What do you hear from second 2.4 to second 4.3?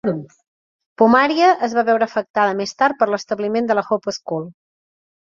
més tard per l'establiment de la Hope